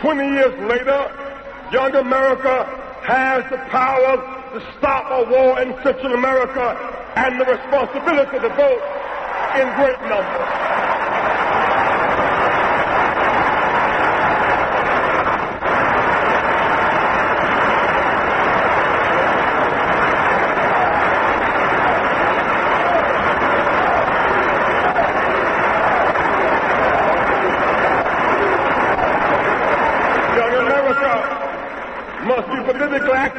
[0.00, 1.00] 20 years later,
[1.72, 2.64] young America
[3.02, 4.16] has the power
[4.52, 8.82] to stop a war in Central America and the responsibility to vote
[9.56, 10.70] in great numbers.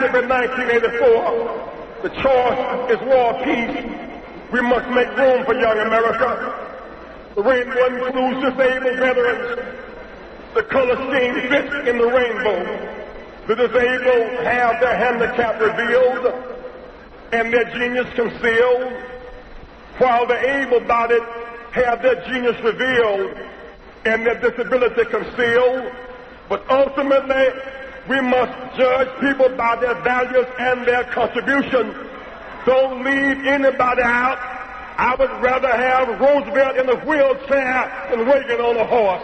[0.02, 2.08] active in 1984.
[2.08, 2.64] The choice
[2.96, 3.84] is war peace.
[4.54, 6.56] We must make room for young America.
[7.36, 9.60] The rainbow includes disabled veterans.
[10.56, 12.64] The color scheme fits in the rainbow.
[13.48, 16.34] The disabled have their handicap revealed
[17.34, 18.94] and their genius concealed,
[19.98, 21.24] while the able-bodied
[21.74, 23.36] have their genius revealed
[24.06, 25.92] and their disability concealed.
[26.48, 27.48] But ultimately,
[28.10, 31.96] we must judge people by their values and their contributions.
[32.66, 34.38] Don't leave anybody out.
[34.98, 39.24] I would rather have Roosevelt in a wheelchair than Reagan on a horse.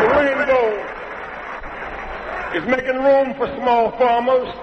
[0.00, 0.66] The rainbow
[2.54, 4.54] is making room for small farmers.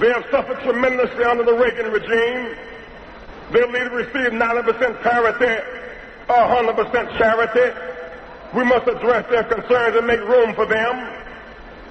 [0.00, 2.56] They have suffered tremendously under the Reagan regime.
[3.52, 5.62] Their leader received 90% parity,
[6.28, 7.80] 100% charity.
[8.54, 11.22] We must address their concerns and make room for them.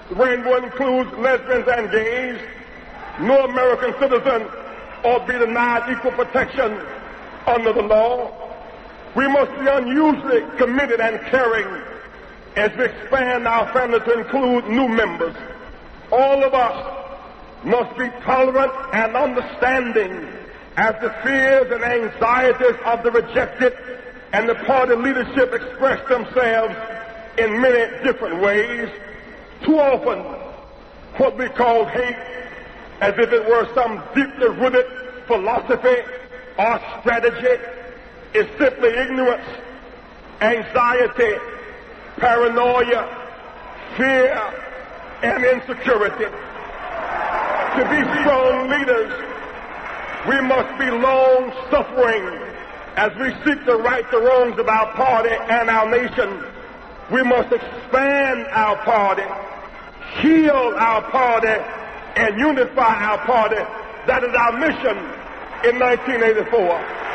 [0.10, 2.40] The rainbow includes lesbians and gays.
[3.22, 4.48] No American citizen
[5.04, 6.80] ought to be denied equal protection
[7.48, 8.32] under the law.
[9.16, 11.68] We must be unusually committed and caring
[12.56, 15.36] as we expand our family to include new members.
[16.12, 17.02] All of us
[17.64, 20.28] must be tolerant and understanding
[20.78, 23.74] as the fears and anxieties of the rejected
[24.34, 26.76] and the party leadership express themselves
[27.38, 28.90] in many different ways.
[29.64, 30.20] Too often,
[31.18, 32.16] what we call hate
[33.02, 34.86] as if it were some deeply rooted
[35.28, 36.02] philosophy
[36.58, 37.64] or strategy
[38.34, 39.48] is simply ignorance,
[40.42, 41.36] anxiety,
[42.18, 43.28] paranoia,
[43.98, 44.71] fear,
[45.24, 46.26] and insecurity.
[46.26, 49.14] To be strong leaders,
[50.28, 52.26] we must be long suffering
[52.96, 56.44] as we seek to right the wrongs of our party and our nation.
[57.12, 59.24] We must expand our party,
[60.22, 61.48] heal our party,
[62.16, 63.64] and unify our party.
[64.08, 64.98] That is our mission
[65.64, 67.12] in 1984.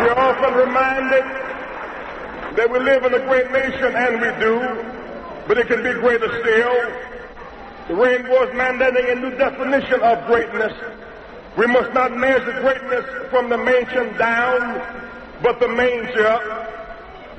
[0.00, 1.24] We are often reminded
[2.56, 4.58] that we live in a great nation, and we do,
[5.46, 6.74] but it can be greater still.
[7.86, 10.72] The rainbow is mandating a new definition of greatness.
[11.56, 16.34] We must not measure greatness from the mansion down, but the manger.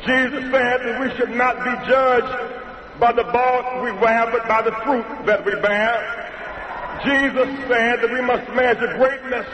[0.07, 4.61] Jesus said that we should not be judged by the bark we wear, but by
[4.61, 6.31] the fruit that we bear.
[7.03, 9.47] Jesus said that we must measure greatness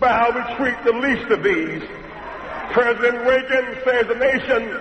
[0.00, 2.09] by how we treat the least of these.
[2.72, 4.80] President Reagan says the nation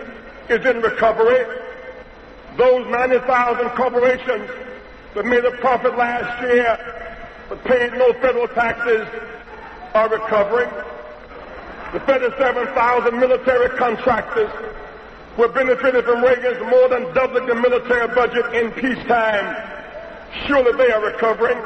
[0.49, 1.45] is in recovery.
[2.57, 4.49] Those 90,000 corporations
[5.15, 6.77] that made a profit last year
[7.49, 9.07] but paid no federal taxes
[9.95, 10.69] are recovering.
[11.93, 14.51] The 37,000 military contractors
[15.35, 19.55] who have benefited from Reagan's more than doubling the military budget in peacetime.
[20.45, 21.57] Surely they are recovering.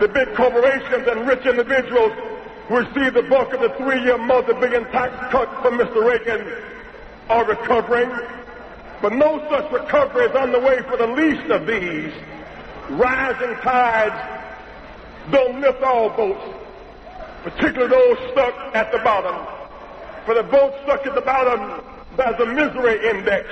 [0.00, 2.12] The big corporations and rich individuals
[2.70, 6.04] received the bulk of the three-year multi-billion tax cut from Mr.
[6.04, 6.50] Reagan
[7.28, 8.10] are recovering.
[9.02, 12.12] But no such recovery is underway for the least of these.
[12.90, 14.40] Rising tides
[15.30, 16.42] don't lift all boats,
[17.42, 19.46] particularly those stuck at the bottom.
[20.24, 21.82] For the boats stuck at the bottom,
[22.16, 23.48] there's a misery index.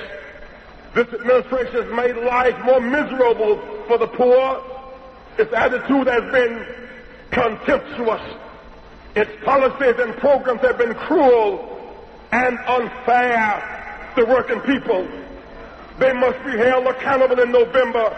[0.94, 4.62] This administration has made life more miserable for the poor.
[5.38, 6.66] Its attitude has been
[7.30, 8.22] contemptuous.
[9.14, 11.68] Its policies and programs have been cruel
[12.32, 15.06] and unfair to working people.
[15.98, 18.16] They must be held accountable in November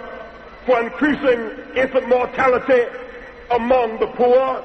[0.66, 2.84] for increasing infant mortality
[3.50, 4.64] among the poor.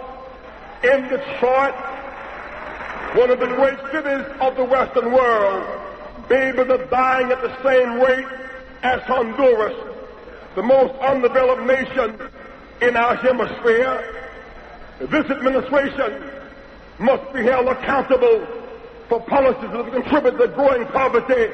[0.84, 1.74] In Detroit,
[3.16, 5.66] one of the great cities of the Western world,
[6.30, 8.28] babies are dying at the same rate
[8.84, 9.76] as Honduras,
[10.56, 12.20] the most undeveloped nation
[12.82, 14.29] in our hemisphere.
[15.00, 16.30] This administration
[17.00, 18.46] must be held accountable
[19.08, 21.54] for policies that contribute to growing poverty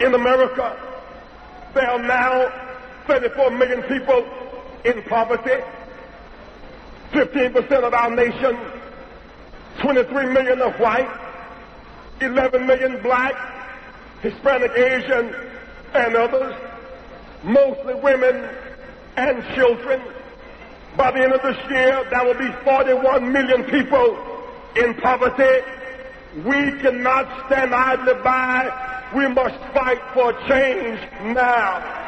[0.00, 0.76] in America.
[1.74, 2.52] There are now
[3.06, 4.26] 34 million people
[4.84, 5.62] in poverty.
[7.12, 8.58] 15% of our nation,
[9.80, 11.08] 23 million are white,
[12.20, 13.34] 11 million black,
[14.22, 15.34] Hispanic, Asian,
[15.94, 16.54] and others,
[17.44, 18.48] mostly women
[19.16, 20.00] and children.
[20.96, 24.18] By the end of this year, there will be 41 million people
[24.76, 25.64] in poverty.
[26.44, 31.00] We cannot stand idly by we must fight for change
[31.34, 32.02] now.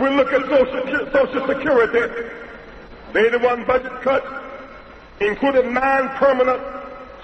[0.00, 1.46] we look at Social,
[1.80, 2.30] Social Security,
[3.12, 4.26] the 81 budget cuts
[5.20, 6.60] included nine permanent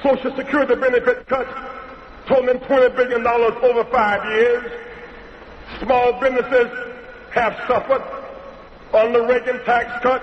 [0.02, 1.50] Social Security benefit cuts
[2.26, 4.72] totaling $20 billion over five years.
[5.80, 6.70] Small businesses
[7.32, 8.02] have suffered
[8.94, 10.22] on the Reagan tax cut.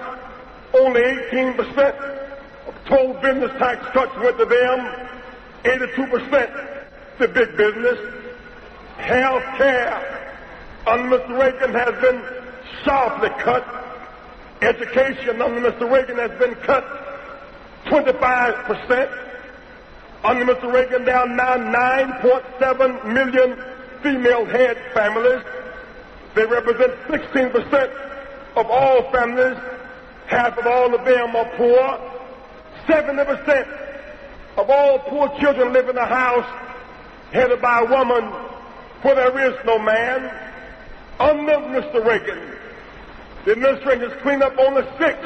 [0.73, 1.57] Only 18%
[2.67, 4.79] of total business tax cuts went to them,
[5.63, 7.99] 82% to big business.
[8.97, 10.33] Health care
[10.87, 11.39] under Mr.
[11.39, 12.43] Reagan has been
[12.83, 13.82] sharply cut.
[14.63, 15.91] Education under Mr.
[15.91, 16.85] Reagan has been cut
[17.85, 19.19] 25%.
[20.23, 20.73] Under Mr.
[20.73, 23.61] Reagan, there are now 9.7 million
[24.01, 25.43] female head families.
[26.33, 27.91] They represent 16%
[28.55, 29.57] of all families.
[30.27, 31.99] Half of all of them are poor.
[32.87, 33.67] 70%
[34.55, 36.47] of all poor children live in a house
[37.33, 38.23] headed by a woman
[39.01, 40.31] where there is no man.
[41.19, 42.05] Under Mr.
[42.05, 42.52] Reagan,
[43.45, 45.19] the administration has cleaned up only six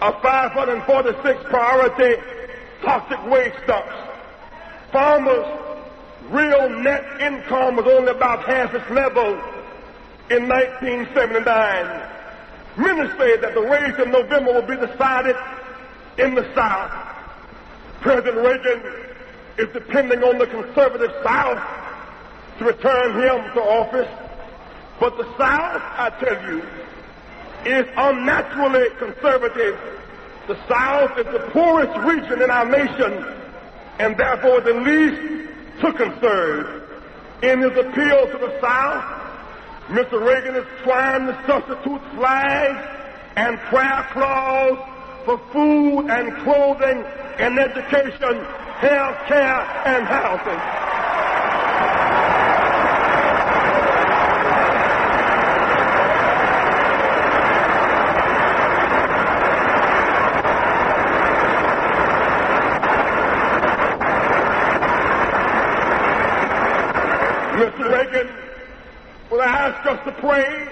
[0.00, 2.20] of 546 priority
[2.82, 3.92] toxic waste dumps.
[4.92, 5.46] Farmers'
[6.30, 9.34] real net income was only about half its level
[10.30, 12.08] in 1979.
[12.76, 15.36] Many say that the race in November will be decided
[16.18, 16.90] in the South.
[18.00, 18.82] President Reagan
[19.58, 21.60] is depending on the conservative South
[22.58, 24.08] to return him to office.
[24.98, 26.62] But the South, I tell you,
[27.66, 29.78] is unnaturally conservative.
[30.48, 33.24] The South is the poorest region in our nation
[33.98, 35.50] and therefore the least
[35.80, 36.88] to conserve.
[37.42, 39.04] In his appeal to the South,
[39.88, 40.20] Mr.
[40.24, 42.98] Reagan is trying to substitute flags
[43.36, 44.78] and prayer clause
[45.24, 47.04] for food and clothing
[47.38, 48.44] and education,
[48.80, 50.90] health care and housing.
[67.60, 67.92] Mr.
[67.92, 68.34] Reagan
[69.30, 70.66] will ask us to pray,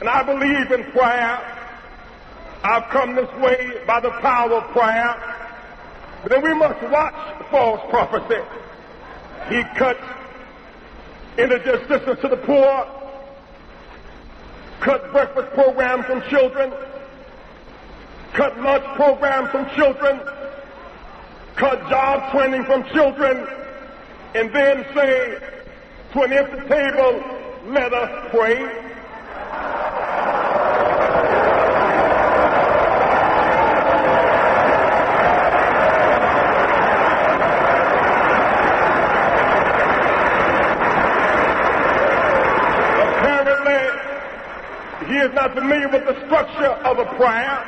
[0.00, 1.52] and I believe in prayer.
[2.62, 5.14] I've come this way by the power of prayer.
[6.22, 7.14] But then we must watch
[7.50, 8.42] false prophecy.
[9.48, 10.02] He cuts
[11.38, 12.86] energy assistance to the poor,
[14.80, 16.72] cut breakfast programs from children,
[18.32, 20.20] cut lunch programs from children,
[21.54, 23.46] cut job training from children,
[24.34, 25.38] and then say
[26.12, 27.22] to an empty table,
[27.68, 28.82] let us pray.
[43.16, 43.82] Apparently,
[45.06, 47.62] he is not familiar with the structure of a prayer.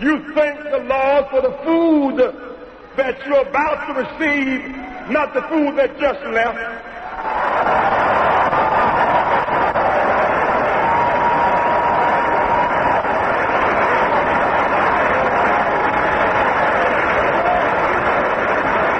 [0.00, 2.18] You think the laws for the food
[2.96, 4.60] that you're about to receive
[5.10, 6.58] not the food that just left.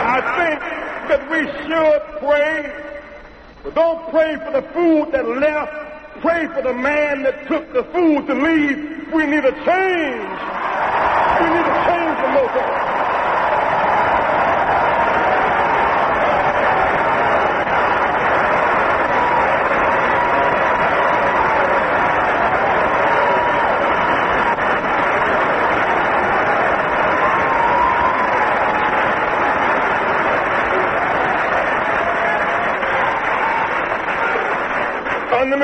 [0.08, 0.60] I think
[1.08, 2.54] that we should pray,
[3.62, 5.81] but don't pray for the food that left.
[6.22, 9.12] Pray for the man that took the food to leave.
[9.12, 10.38] We need a change.
[11.40, 12.62] We need a change local.
[12.62, 12.81] under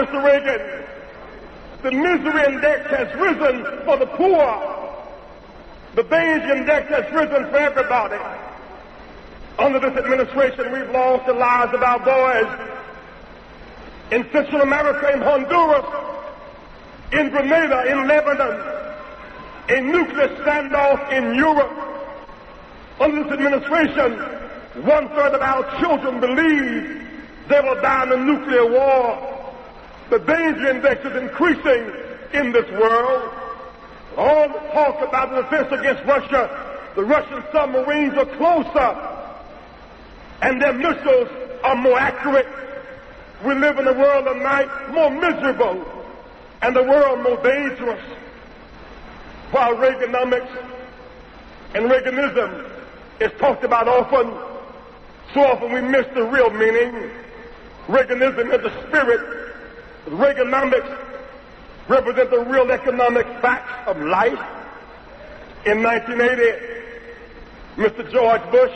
[0.09, 0.25] Mr.
[0.25, 0.85] Reagan,
[1.83, 5.05] the misery index has risen for the poor.
[5.97, 8.17] The danger index has risen for everybody.
[9.59, 12.71] Under this administration, we've lost the lives of our boys
[14.13, 15.85] in Central America, in Honduras,
[17.13, 18.63] in Grenada, in Lebanon,
[19.69, 21.73] a nuclear standoff in Europe.
[22.99, 24.13] Under this administration,
[24.87, 27.07] one third of our children believe
[27.49, 29.28] they will die in a nuclear war.
[30.11, 31.93] The danger index is increasing
[32.33, 33.33] in this world.
[34.17, 36.49] All the talk about the defense against Russia,
[36.97, 39.19] the Russian submarines are closer
[40.41, 41.29] and their missiles
[41.63, 42.47] are more accurate.
[43.45, 45.85] We live in a world of night more miserable
[46.63, 48.03] and the world more dangerous.
[49.51, 50.63] While Reaganomics
[51.75, 52.71] and Reaganism
[53.21, 54.33] is talked about often,
[55.35, 57.11] so often we miss the real meaning.
[57.87, 59.48] Reaganism is the spirit.
[60.11, 60.99] Reaganomics
[61.89, 64.41] represent the real economic facts of life.
[65.67, 66.79] In 1980,
[67.77, 68.11] Mr.
[68.11, 68.73] George Bush,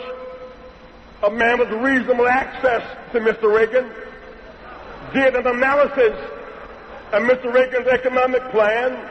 [1.23, 3.53] a man with reasonable access to Mr.
[3.53, 3.89] Reagan,
[5.13, 6.17] did an analysis
[7.11, 7.53] of Mr.
[7.53, 9.09] Reagan's economic plan.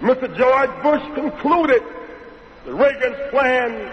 [0.00, 0.34] Mr.
[0.36, 1.82] George Bush concluded
[2.64, 3.92] that Reagan's plan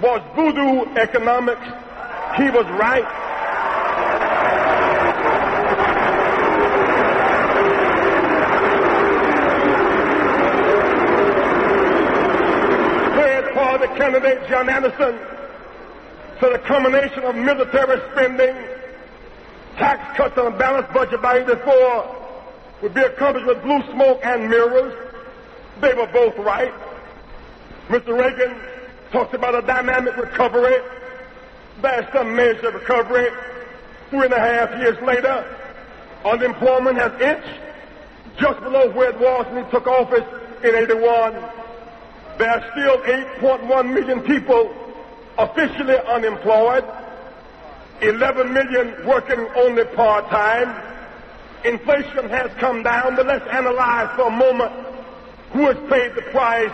[0.00, 1.66] was voodoo economics.
[2.36, 3.26] He was right.
[13.78, 15.18] the candidate, John Anderson,
[16.40, 18.54] to the combination of military spending,
[19.76, 22.16] tax cuts on a balanced budget by 84
[22.82, 24.94] would be accomplished with blue smoke and mirrors.
[25.80, 26.72] They were both right.
[27.88, 28.18] Mr.
[28.18, 28.60] Reagan
[29.12, 30.76] talks about a dynamic recovery.
[31.80, 33.28] There's some measure of recovery.
[34.10, 35.44] Three and a half years later,
[36.24, 37.60] unemployment has inched
[38.38, 40.24] just below where it was when he took office
[40.62, 41.34] in 81
[42.38, 42.98] there are still
[43.40, 44.74] 8.1 million people
[45.38, 46.84] officially unemployed,
[48.00, 50.82] 11 million working only part-time.
[51.64, 54.72] Inflation has come down, but let's analyze for a moment
[55.52, 56.72] who has paid the price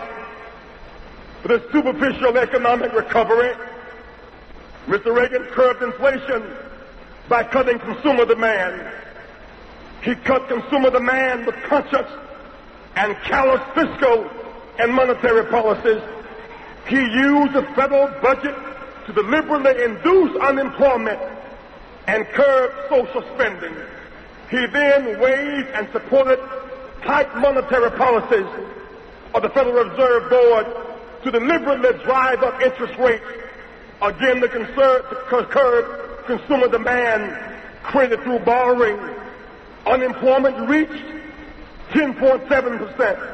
[1.41, 3.53] for the superficial economic recovery.
[4.87, 5.15] Mr.
[5.15, 6.43] Reagan curbed inflation
[7.29, 8.91] by cutting consumer demand.
[10.03, 12.11] He cut consumer demand with conscious
[12.95, 14.29] and callous fiscal
[14.79, 16.01] and monetary policies,
[16.87, 18.55] he used the federal budget
[19.05, 21.19] to deliberately induce unemployment
[22.07, 23.75] and curb social spending.
[24.49, 26.39] He then waived and supported
[27.03, 28.45] tight monetary policies
[29.33, 30.65] of the Federal Reserve Board
[31.23, 33.25] to deliberately drive up interest rates,
[34.01, 37.35] again to, to curb consumer demand
[37.83, 38.97] created through borrowing.
[39.85, 41.03] Unemployment reached
[41.91, 42.47] 10.7
[42.77, 43.32] percent.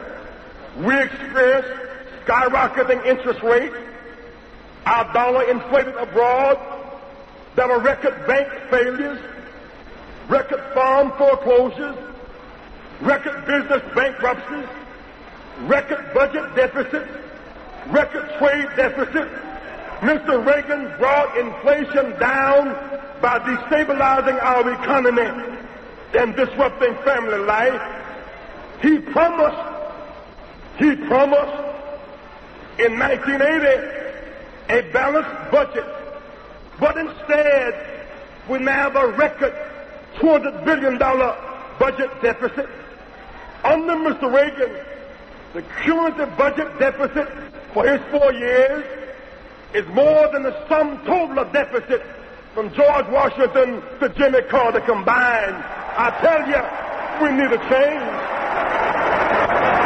[0.79, 1.69] We experienced
[2.25, 3.75] skyrocketing interest rates,
[4.85, 6.57] our dollar inflated abroad,
[7.55, 9.19] there were record bank failures,
[10.29, 11.97] record farm foreclosures,
[13.01, 14.69] record business bankruptcies,
[15.63, 17.11] record budget deficits,
[17.87, 19.31] record trade deficits.
[19.99, 20.45] Mr.
[20.45, 22.71] Reagan brought inflation down
[23.21, 25.57] by destabilizing our economy
[26.17, 27.81] and disrupting family life.
[28.81, 29.78] He promised
[30.79, 31.59] he promised
[32.79, 33.99] in 1980
[34.69, 35.85] a balanced budget,
[36.79, 37.73] but instead
[38.49, 39.53] we now have a record
[40.15, 42.69] $200 billion budget deficit.
[43.65, 44.33] Under Mr.
[44.33, 44.73] Reagan,
[45.53, 47.27] the cumulative budget deficit
[47.73, 48.85] for his four years
[49.73, 52.01] is more than the sum total of deficit
[52.53, 55.61] from George Washington to Jimmy Carter combined.
[55.97, 56.61] I tell you,
[57.21, 59.79] we need a change.